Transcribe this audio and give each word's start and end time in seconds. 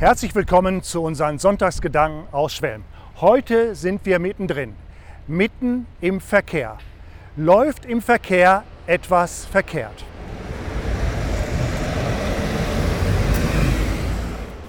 Herzlich 0.00 0.34
willkommen 0.34 0.82
zu 0.82 1.02
unseren 1.02 1.38
Sonntagsgedanken 1.38 2.32
aus 2.32 2.54
Schwelm. 2.54 2.84
Heute 3.20 3.74
sind 3.74 4.06
wir 4.06 4.18
mittendrin, 4.18 4.74
mitten 5.26 5.84
im 6.00 6.22
Verkehr. 6.22 6.78
Läuft 7.36 7.84
im 7.84 8.00
Verkehr 8.00 8.64
etwas 8.86 9.44
verkehrt? 9.44 10.02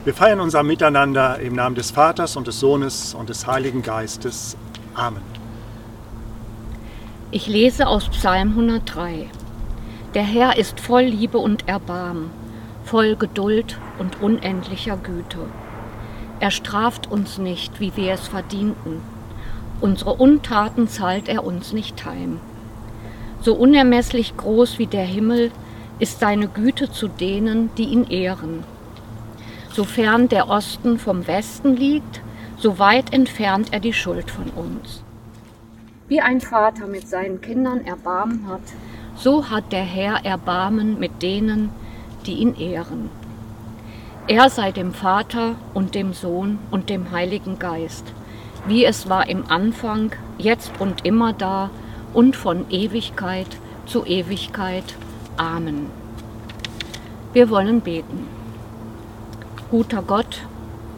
Wir 0.03 0.13
feiern 0.13 0.41
unser 0.41 0.63
Miteinander 0.63 1.39
im 1.39 1.55
Namen 1.55 1.77
des 1.77 1.91
Vaters 1.91 2.35
und 2.35 2.47
des 2.47 2.59
Sohnes 2.59 3.13
und 3.13 3.29
des 3.29 3.47
Heiligen 3.47 3.83
Geistes. 3.83 4.57
Amen. 4.95 5.23
Ich 7.31 7.47
lese 7.47 7.87
aus 7.87 8.09
Psalm 8.09 8.49
103. 8.49 9.27
Der 10.13 10.23
Herr 10.23 10.57
ist 10.57 10.81
voll 10.81 11.03
Liebe 11.03 11.37
und 11.37 11.69
Erbarmen, 11.69 12.31
voll 12.91 13.15
Geduld 13.15 13.77
und 13.99 14.21
unendlicher 14.21 14.97
Güte. 14.97 15.37
Er 16.41 16.51
straft 16.51 17.09
uns 17.09 17.37
nicht, 17.37 17.79
wie 17.79 17.95
wir 17.95 18.11
es 18.11 18.27
verdienten. 18.27 18.99
Unsere 19.79 20.15
Untaten 20.15 20.89
zahlt 20.89 21.29
er 21.29 21.45
uns 21.45 21.71
nicht 21.71 22.03
heim. 22.03 22.41
So 23.39 23.55
unermesslich 23.55 24.35
groß 24.35 24.77
wie 24.77 24.87
der 24.87 25.05
Himmel 25.05 25.51
ist 25.99 26.19
seine 26.19 26.49
Güte 26.49 26.91
zu 26.91 27.07
denen, 27.07 27.69
die 27.77 27.85
ihn 27.85 28.09
ehren. 28.09 28.65
Sofern 29.71 30.27
der 30.27 30.49
Osten 30.49 30.99
vom 30.99 31.27
Westen 31.27 31.77
liegt, 31.77 32.19
so 32.57 32.77
weit 32.77 33.13
entfernt 33.13 33.69
er 33.71 33.79
die 33.79 33.93
Schuld 33.93 34.29
von 34.29 34.49
uns. 34.49 35.01
Wie 36.09 36.19
ein 36.19 36.41
Vater 36.41 36.87
mit 36.87 37.07
seinen 37.07 37.39
Kindern 37.39 37.85
Erbarmen 37.85 38.49
hat, 38.49 38.63
so 39.15 39.49
hat 39.49 39.71
der 39.71 39.85
Herr 39.85 40.25
Erbarmen 40.25 40.99
mit 40.99 41.21
denen, 41.23 41.69
die 42.25 42.35
ihn 42.35 42.55
ehren. 42.55 43.09
Er 44.27 44.49
sei 44.49 44.71
dem 44.71 44.93
Vater 44.93 45.55
und 45.73 45.95
dem 45.95 46.13
Sohn 46.13 46.59
und 46.69 46.89
dem 46.89 47.11
Heiligen 47.11 47.59
Geist, 47.59 48.05
wie 48.67 48.85
es 48.85 49.09
war 49.09 49.27
im 49.27 49.49
Anfang, 49.49 50.11
jetzt 50.37 50.71
und 50.79 51.05
immer 51.05 51.33
da 51.33 51.69
und 52.13 52.35
von 52.35 52.69
Ewigkeit 52.69 53.47
zu 53.85 54.05
Ewigkeit. 54.05 54.95
Amen. 55.37 55.87
Wir 57.33 57.49
wollen 57.49 57.81
beten. 57.81 58.27
Guter 59.69 60.01
Gott, 60.01 60.41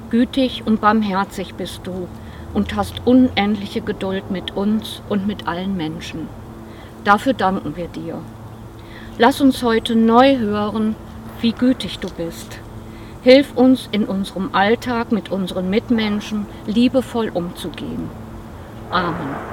gütig 0.10 0.64
und 0.66 0.82
barmherzig 0.82 1.56
bist 1.56 1.82
du 1.86 2.08
und 2.54 2.76
hast 2.76 3.06
unendliche 3.06 3.82
Geduld 3.82 4.32
mit 4.32 4.56
uns 4.56 5.02
und 5.10 5.28
mit 5.28 5.48
allen 5.48 5.78
Menschen. 5.78 6.28
Dafür 7.04 7.34
danken 7.34 7.76
wir 7.76 7.88
dir. 7.88 8.20
Lass 9.18 9.42
uns 9.42 9.62
heute 9.62 9.96
neu 9.96 10.38
hören, 10.38 10.96
wie 11.44 11.52
gütig 11.52 12.00
du 12.00 12.10
bist. 12.10 12.58
Hilf 13.22 13.54
uns 13.56 13.90
in 13.92 14.06
unserem 14.06 14.50
Alltag 14.54 15.12
mit 15.12 15.30
unseren 15.30 15.70
Mitmenschen 15.70 16.46
liebevoll 16.66 17.30
umzugehen. 17.30 18.10
Amen. 18.90 19.53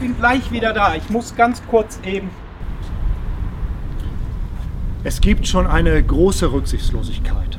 Bin 0.00 0.16
gleich 0.16 0.50
wieder 0.50 0.72
da. 0.72 0.94
Ich 0.94 1.08
muss 1.10 1.36
ganz 1.36 1.62
kurz 1.70 2.00
eben. 2.04 2.30
Es 5.04 5.20
gibt 5.20 5.46
schon 5.46 5.66
eine 5.66 6.02
große 6.02 6.52
Rücksichtslosigkeit. 6.52 7.58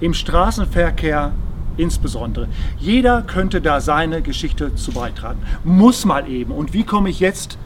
Im 0.00 0.14
Straßenverkehr 0.14 1.32
insbesondere. 1.76 2.48
Jeder 2.78 3.22
könnte 3.22 3.60
da 3.60 3.80
seine 3.80 4.22
Geschichte 4.22 4.74
zu 4.74 4.92
beitragen. 4.92 5.40
Muss 5.62 6.04
mal 6.04 6.28
eben. 6.28 6.52
Und 6.52 6.72
wie 6.72 6.84
komme 6.84 7.10
ich 7.10 7.20
jetzt 7.20 7.58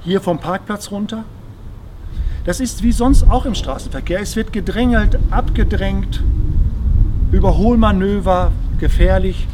hier 0.00 0.20
vom 0.20 0.38
Parkplatz 0.38 0.90
runter? 0.90 1.24
Das 2.44 2.60
ist 2.60 2.82
wie 2.82 2.92
sonst 2.92 3.24
auch 3.24 3.44
im 3.44 3.54
Straßenverkehr. 3.54 4.20
Es 4.20 4.36
wird 4.36 4.52
gedrängelt, 4.52 5.18
abgedrängt, 5.30 6.22
Überholmanöver, 7.30 8.52
gefährlich 8.78 9.46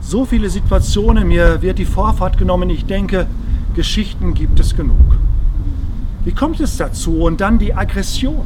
so 0.00 0.24
viele 0.24 0.50
Situationen, 0.50 1.28
mir 1.28 1.62
wird 1.62 1.78
die 1.78 1.84
Vorfahrt 1.84 2.38
genommen, 2.38 2.70
ich 2.70 2.86
denke, 2.86 3.26
Geschichten 3.74 4.34
gibt 4.34 4.58
es 4.58 4.76
genug. 4.76 5.18
Wie 6.24 6.32
kommt 6.32 6.60
es 6.60 6.76
dazu? 6.76 7.22
Und 7.22 7.40
dann 7.40 7.58
die 7.58 7.74
Aggression. 7.74 8.44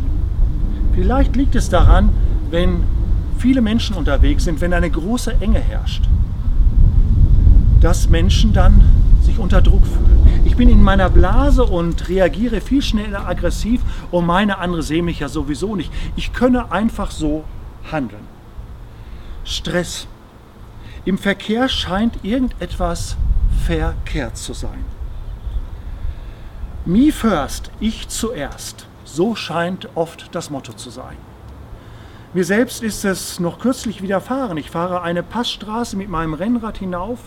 Vielleicht 0.94 1.34
liegt 1.34 1.55
es 1.56 1.69
daran, 1.70 2.11
wenn 2.50 2.84
viele 3.38 3.61
Menschen 3.61 3.96
unterwegs 3.96 4.44
sind, 4.44 4.61
wenn 4.61 4.73
eine 4.73 4.90
große 4.90 5.40
Enge 5.40 5.58
herrscht, 5.58 6.05
dass 7.81 8.08
Menschen 8.08 8.52
dann 8.52 8.81
sich 9.23 9.38
unter 9.38 9.61
Druck 9.61 9.87
fühlen. 9.87 10.40
Ich 10.44 10.56
bin 10.56 10.69
in 10.69 10.82
meiner 10.82 11.11
Blase 11.11 11.64
und 11.64 12.08
reagiere 12.08 12.61
viel 12.61 12.81
schneller 12.81 13.26
aggressiv 13.26 13.81
und 14.11 14.26
meine 14.26 14.58
andere 14.58 14.82
sehen 14.82 15.06
mich 15.06 15.19
ja 15.19 15.29
sowieso 15.29 15.75
nicht. 15.75 15.90
Ich 16.14 16.32
könne 16.32 16.70
einfach 16.70 17.11
so 17.11 17.44
handeln. 17.90 18.23
Stress 19.44 20.06
im 21.05 21.19
Verkehr 21.19 21.69
scheint 21.69 22.25
irgendetwas 22.25 23.17
verkehrt 23.67 24.37
zu 24.37 24.53
sein. 24.53 24.85
Me 26.87 27.12
first, 27.12 27.71
ich 27.81 28.09
zuerst. 28.09 28.87
So 29.05 29.35
scheint 29.35 29.89
oft 29.95 30.35
das 30.35 30.51
Motto 30.51 30.73
zu 30.73 30.91
sein. 30.91 31.17
Mir 32.33 32.45
selbst 32.45 32.83
ist 32.83 33.05
es 33.05 33.39
noch 33.39 33.61
kürzlich 33.61 34.03
widerfahren. 34.03 34.56
Ich 34.56 34.71
fahre 34.71 35.03
eine 35.03 35.23
Passstraße 35.23 35.97
mit 35.97 36.09
meinem 36.09 36.35
Rennrad 36.35 36.79
hinauf 36.79 37.21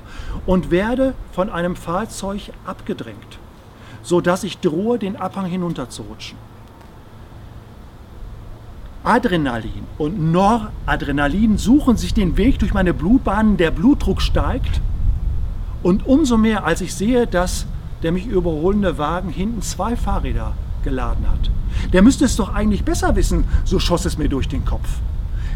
und 0.46 0.70
werde 0.70 1.14
von 1.32 1.50
einem 1.50 1.76
Fahrzeug 1.76 2.52
abgedrängt, 2.66 3.40
sodass 4.04 4.44
ich 4.44 4.58
drohe, 4.58 5.00
den 5.00 5.16
Abhang 5.16 5.46
hinunterzurutschen. 5.46 6.38
Adrenalin 9.07 9.88
und 9.98 10.33
Noradrenalin 10.33 11.57
suchen 11.57 11.95
sich 11.95 12.13
den 12.13 12.36
Weg 12.36 12.59
durch 12.59 12.74
meine 12.74 12.94
Blutbahnen, 12.94 13.56
der 13.56 13.71
Blutdruck 13.71 14.21
steigt. 14.21 14.81
Und 15.81 16.06
umso 16.06 16.38
mehr, 16.38 16.65
als 16.65 16.81
ich 16.81 16.94
sehe, 16.94 17.25
dass 17.25 17.68
der 18.04 18.12
mich 18.12 18.25
überholende 18.25 18.98
Wagen 18.98 19.30
hinten 19.30 19.62
zwei 19.62 19.95
Fahrräder 19.95 20.54
geladen 20.83 21.25
hat. 21.30 21.50
Der 21.94 22.01
müsste 22.01 22.25
es 22.25 22.36
doch 22.36 22.54
eigentlich 22.54 22.83
besser 22.83 23.15
wissen, 23.15 23.45
so 23.63 23.80
schoss 23.80 24.04
es 24.04 24.18
mir 24.18 24.27
durch 24.27 24.50
den 24.50 24.65
Kopf. 24.65 24.89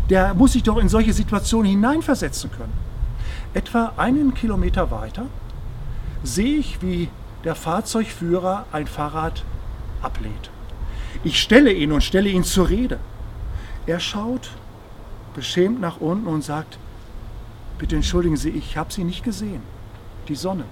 Der 0.10 0.34
muss 0.34 0.54
sich 0.54 0.64
doch 0.64 0.78
in 0.78 0.88
solche 0.88 1.12
Situationen 1.12 1.70
hineinversetzen 1.70 2.52
können. 2.52 2.74
Etwa 3.54 3.92
einen 3.98 4.34
Kilometer 4.34 4.92
weiter 4.92 5.26
sehe 6.24 6.58
ich, 6.58 6.82
wie 6.82 7.10
der 7.44 7.56
Fahrzeugführer 7.56 8.66
ein 8.72 8.88
Fahrrad 8.88 9.44
ablehnt. 10.02 10.52
Ich 11.26 11.42
stelle 11.42 11.74
ihn 11.74 11.92
und 11.92 12.02
stelle 12.02 12.30
ihn 12.30 12.46
zur 12.46 12.70
Rede. 12.70 12.98
Er 13.86 14.00
schaut 14.00 14.52
beschämt 15.34 15.80
nach 15.80 16.00
unten 16.00 16.28
und 16.28 16.44
sagt, 16.44 16.78
bitte 17.78 17.96
entschuldigen 17.96 18.38
Sie, 18.38 18.50
ich 18.50 18.78
habe 18.78 18.92
Sie 18.92 19.04
nicht 19.04 19.24
gesehen. 19.24 19.62
Die 20.28 20.36
Sonne. 20.36 20.66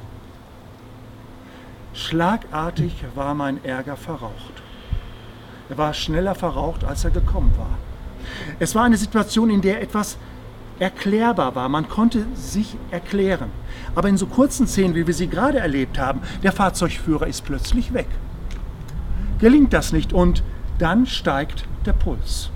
Schlagartig 1.94 3.04
war 3.16 3.34
mein 3.34 3.64
Ärger 3.64 3.98
verraucht. 3.98 4.62
Er 5.70 5.78
war 5.78 5.94
schneller 5.94 6.36
verraucht, 6.36 6.84
als 6.84 7.04
er 7.04 7.12
gekommen 7.12 7.54
war. 7.58 7.78
Es 8.60 8.76
war 8.76 8.84
eine 8.84 8.98
Situation, 8.98 9.50
in 9.50 9.62
der 9.62 9.82
etwas 9.82 10.18
erklärbar 10.78 11.56
war. 11.56 11.68
Man 11.68 11.90
konnte 11.90 12.26
sich 12.36 12.78
erklären. 12.92 13.50
Aber 13.96 14.08
in 14.08 14.18
so 14.18 14.28
kurzen 14.28 14.68
Szenen, 14.68 14.96
wie 14.96 15.08
wir 15.08 15.14
sie 15.14 15.28
gerade 15.28 15.60
erlebt 15.60 16.00
haben, 16.00 16.22
der 16.44 16.52
Fahrzeugführer 16.52 17.28
ist 17.28 17.44
plötzlich 17.44 17.94
weg. 17.94 18.08
Gelingt 19.40 19.74
das 19.74 19.92
nicht 19.92 20.14
und 20.14 20.44
dann 20.78 21.06
steigt 21.06 21.66
der 21.86 21.94
Puls. 21.94 22.52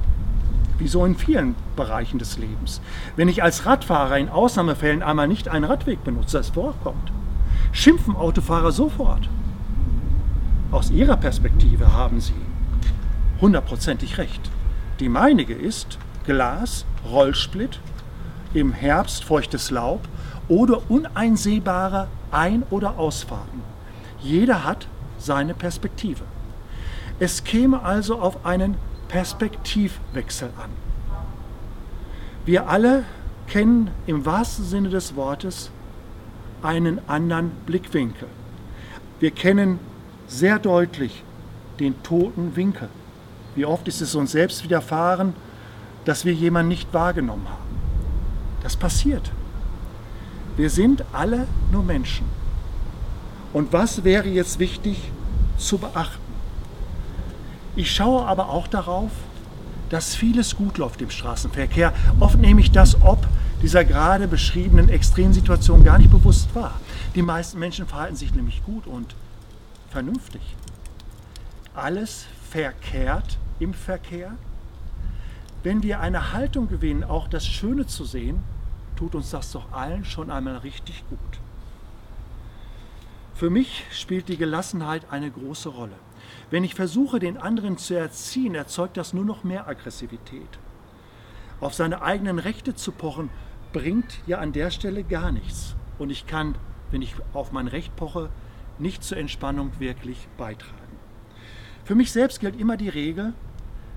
Wie 0.77 0.87
so 0.87 1.05
in 1.05 1.15
vielen 1.15 1.55
Bereichen 1.75 2.19
des 2.19 2.37
Lebens. 2.37 2.81
Wenn 3.15 3.27
ich 3.27 3.43
als 3.43 3.65
Radfahrer 3.65 4.17
in 4.17 4.29
Ausnahmefällen 4.29 5.03
einmal 5.03 5.27
nicht 5.27 5.47
einen 5.47 5.65
Radweg 5.65 6.03
benutze, 6.03 6.39
es 6.39 6.49
vorkommt, 6.49 7.11
schimpfen 7.71 8.15
Autofahrer 8.15 8.71
sofort. 8.71 9.29
Aus 10.71 10.89
ihrer 10.89 11.17
Perspektive 11.17 11.93
haben 11.93 12.19
sie 12.19 12.33
hundertprozentig 13.39 14.17
recht. 14.17 14.49
Die 14.99 15.09
meinige 15.09 15.53
ist 15.53 15.99
Glas, 16.25 16.85
Rollsplit, 17.05 17.79
im 18.53 18.71
Herbst 18.71 19.23
feuchtes 19.23 19.71
Laub 19.71 20.01
oder 20.47 20.89
uneinsehbare 20.89 22.07
Ein- 22.31 22.63
oder 22.69 22.97
Ausfahrten. 22.97 23.61
Jeder 24.21 24.63
hat 24.63 24.87
seine 25.17 25.53
Perspektive. 25.53 26.23
Es 27.19 27.43
käme 27.43 27.83
also 27.83 28.19
auf 28.19 28.45
einen 28.45 28.75
Perspektivwechsel 29.13 30.49
an. 30.57 30.71
Wir 32.47 32.67
alle 32.67 33.03
kennen 33.45 33.91
im 34.07 34.25
wahrsten 34.25 34.65
Sinne 34.65 34.89
des 34.89 35.15
Wortes 35.15 35.69
einen 36.63 36.99
anderen 37.07 37.51
Blickwinkel. 37.67 38.27
Wir 39.19 39.29
kennen 39.29 39.77
sehr 40.27 40.57
deutlich 40.57 41.23
den 41.79 42.01
toten 42.01 42.55
Winkel. 42.55 42.89
Wie 43.53 43.65
oft 43.65 43.87
ist 43.87 44.01
es 44.01 44.15
uns 44.15 44.31
selbst 44.31 44.63
widerfahren, 44.63 45.35
dass 46.05 46.25
wir 46.25 46.33
jemanden 46.33 46.69
nicht 46.69 46.91
wahrgenommen 46.91 47.47
haben. 47.47 47.77
Das 48.63 48.75
passiert. 48.75 49.31
Wir 50.57 50.71
sind 50.71 51.05
alle 51.13 51.47
nur 51.71 51.83
Menschen. 51.83 52.25
Und 53.53 53.71
was 53.73 54.03
wäre 54.03 54.27
jetzt 54.27 54.57
wichtig 54.57 55.11
zu 55.59 55.77
beachten? 55.77 56.22
Ich 57.75 57.93
schaue 57.93 58.25
aber 58.25 58.49
auch 58.49 58.67
darauf, 58.67 59.11
dass 59.89 60.15
vieles 60.15 60.55
gut 60.55 60.77
läuft 60.77 61.01
im 61.01 61.09
Straßenverkehr. 61.09 61.93
Oft 62.19 62.37
nehme 62.37 62.61
ich 62.61 62.71
das 62.71 63.01
ob 63.01 63.27
dieser 63.63 63.85
gerade 63.85 64.27
beschriebenen 64.27 64.89
Extremsituation 64.89 65.83
gar 65.83 65.97
nicht 65.97 66.11
bewusst 66.11 66.53
wahr. 66.53 66.79
Die 67.15 67.21
meisten 67.21 67.59
Menschen 67.59 67.87
verhalten 67.87 68.15
sich 68.15 68.33
nämlich 68.33 68.63
gut 68.63 68.85
und 68.85 69.15
vernünftig. 69.89 70.41
Alles 71.73 72.25
verkehrt 72.49 73.37
im 73.59 73.73
Verkehr. 73.73 74.33
Wenn 75.63 75.81
wir 75.81 76.01
eine 76.01 76.33
Haltung 76.33 76.67
gewinnen, 76.67 77.03
auch 77.03 77.27
das 77.27 77.47
Schöne 77.47 77.87
zu 77.87 78.03
sehen, 78.03 78.43
tut 78.97 79.15
uns 79.15 79.31
das 79.31 79.51
doch 79.51 79.71
allen 79.71 80.03
schon 80.03 80.29
einmal 80.29 80.57
richtig 80.57 81.03
gut. 81.09 81.19
Für 83.33 83.49
mich 83.49 83.85
spielt 83.91 84.27
die 84.27 84.37
Gelassenheit 84.37 85.03
eine 85.09 85.31
große 85.31 85.69
Rolle. 85.69 85.95
Wenn 86.49 86.63
ich 86.63 86.75
versuche, 86.75 87.19
den 87.19 87.37
anderen 87.37 87.77
zu 87.77 87.93
erziehen, 87.95 88.55
erzeugt 88.55 88.97
das 88.97 89.13
nur 89.13 89.25
noch 89.25 89.43
mehr 89.43 89.67
Aggressivität. 89.67 90.59
Auf 91.59 91.73
seine 91.73 92.01
eigenen 92.01 92.39
Rechte 92.39 92.75
zu 92.75 92.91
pochen, 92.91 93.29
bringt 93.71 94.19
ja 94.27 94.37
an 94.37 94.53
der 94.53 94.69
Stelle 94.69 95.03
gar 95.03 95.31
nichts. 95.31 95.75
Und 95.97 96.09
ich 96.09 96.27
kann, 96.27 96.55
wenn 96.91 97.01
ich 97.01 97.15
auf 97.33 97.51
mein 97.51 97.67
Recht 97.67 97.95
poche, 97.95 98.29
nicht 98.79 99.03
zur 99.03 99.17
Entspannung 99.17 99.71
wirklich 99.79 100.27
beitragen. 100.37 100.73
Für 101.83 101.95
mich 101.95 102.11
selbst 102.11 102.39
gilt 102.39 102.59
immer 102.59 102.77
die 102.77 102.89
Regel, 102.89 103.33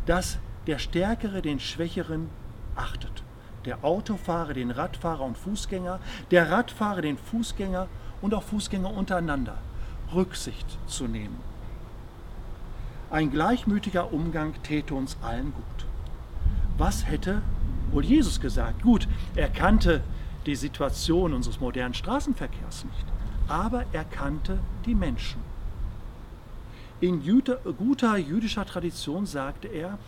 dass 0.07 0.39
der 0.67 0.79
Stärkere 0.79 1.43
den 1.43 1.61
Schwächeren 1.61 2.29
achtet. 2.75 3.23
Der 3.65 3.85
Autofahrer 3.85 4.55
den 4.55 4.71
Radfahrer 4.71 5.25
und 5.25 5.39
Fußgänger, 5.39 6.01
der 6.31 6.51
Radfahrer 6.51 7.03
den 7.03 7.19
Fußgänger 7.19 7.89
und 8.23 8.35
auch 8.35 8.43
Fußgänger 8.43 8.91
untereinander. 8.91 9.59
Rücksicht 10.15 10.79
zu 10.87 11.07
nehmen. 11.07 11.39
Ein 13.09 13.31
gleichmütiger 13.31 14.13
Umgang 14.13 14.55
täte 14.65 14.95
uns 14.95 15.17
allen 15.23 15.53
gut. 15.55 15.87
Was 16.77 17.07
hätte 17.07 17.41
wohl 17.93 18.05
Jesus 18.05 18.41
gesagt? 18.41 18.83
Gut, 18.83 19.07
er 19.37 19.49
kannte 19.49 20.03
die 20.45 20.57
Situation 20.57 21.33
unseres 21.33 21.61
modernen 21.61 21.95
Straßenverkehrs 21.95 22.85
nicht, 22.85 23.07
aber 23.47 23.85
er 23.93 24.05
kannte 24.05 24.59
die 24.87 24.95
Menschen. 24.95 25.41
In 27.01 27.23
guter 27.79 28.17
jüdischer 28.17 28.67
Tradition 28.67 29.25
sagte 29.25 29.69
er, 29.69 29.99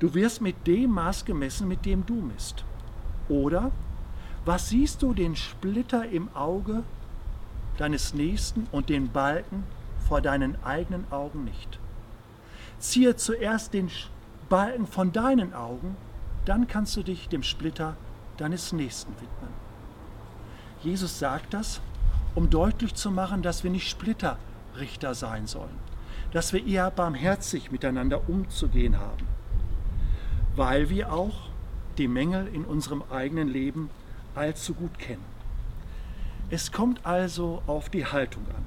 du 0.00 0.14
wirst 0.14 0.40
mit 0.40 0.66
dem 0.66 0.90
Maß 0.90 1.24
gemessen, 1.24 1.68
mit 1.68 1.84
dem 1.86 2.04
du 2.04 2.14
misst. 2.14 2.64
Oder, 3.28 3.70
was 4.44 4.68
siehst 4.70 5.02
du 5.02 5.14
den 5.14 5.36
Splitter 5.36 6.08
im 6.08 6.34
Auge 6.34 6.82
deines 7.76 8.14
Nächsten 8.14 8.66
und 8.72 8.88
den 8.88 9.10
Balken 9.10 9.62
vor 10.06 10.20
deinen 10.20 10.62
eigenen 10.64 11.10
Augen 11.10 11.44
nicht? 11.44 11.78
Ziehe 12.78 13.16
zuerst 13.16 13.74
den 13.74 13.90
Balken 14.48 14.86
von 14.86 15.12
deinen 15.12 15.52
Augen, 15.52 15.96
dann 16.44 16.66
kannst 16.66 16.96
du 16.96 17.02
dich 17.02 17.28
dem 17.28 17.42
Splitter 17.42 17.96
deines 18.36 18.72
Nächsten 18.72 19.12
widmen. 19.12 19.52
Jesus 20.82 21.18
sagt 21.18 21.52
das, 21.54 21.80
um 22.34 22.50
deutlich 22.50 22.94
zu 22.94 23.10
machen, 23.10 23.42
dass 23.42 23.64
wir 23.64 23.70
nicht 23.70 23.88
Splitter 23.88 24.38
Richter 24.78 25.14
sein 25.14 25.46
sollen, 25.46 25.78
dass 26.32 26.52
wir 26.52 26.64
eher 26.64 26.90
barmherzig 26.90 27.70
miteinander 27.72 28.28
umzugehen 28.28 28.98
haben, 28.98 29.26
weil 30.54 30.88
wir 30.88 31.12
auch 31.12 31.50
die 31.98 32.08
Mängel 32.08 32.46
in 32.46 32.64
unserem 32.64 33.02
eigenen 33.10 33.48
Leben 33.48 33.90
allzu 34.34 34.74
gut 34.74 34.98
kennen. 34.98 35.24
Es 36.50 36.70
kommt 36.72 37.04
also 37.04 37.62
auf 37.66 37.90
die 37.90 38.06
Haltung 38.06 38.44
an, 38.56 38.64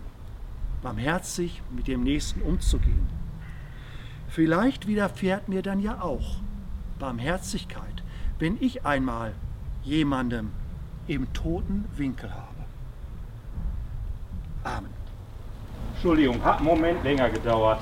barmherzig 0.82 1.62
mit 1.70 1.88
dem 1.88 2.04
Nächsten 2.04 2.42
umzugehen. 2.42 3.08
Vielleicht 4.28 4.88
widerfährt 4.88 5.50
mir 5.50 5.62
dann 5.62 5.80
ja 5.80 6.02
auch 6.02 6.38
Barmherzigkeit, 7.00 8.04
wenn 8.40 8.58
ich 8.60 8.86
einmal 8.86 9.34
jemandem 9.84 10.52
im 11.08 11.32
toten 11.34 11.86
Winkel 11.96 12.32
habe. 12.32 12.48
Amen. 14.64 14.92
Entschuldigung, 15.94 16.44
hat 16.44 16.58
einen 16.58 16.66
Moment 16.66 17.04
länger 17.04 17.30
gedauert. 17.30 17.82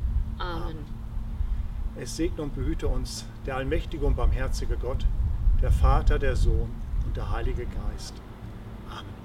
Amen. 0.41 0.77
Es 1.95 2.15
segne 2.15 2.41
und 2.41 2.55
behüte 2.55 2.87
uns 2.87 3.25
der 3.45 3.57
allmächtige 3.57 4.05
und 4.05 4.15
barmherzige 4.15 4.75
Gott, 4.75 5.05
der 5.61 5.71
Vater, 5.71 6.17
der 6.17 6.35
Sohn 6.35 6.71
und 7.05 7.15
der 7.15 7.31
Heilige 7.31 7.65
Geist. 7.65 8.15
Amen. 8.89 9.20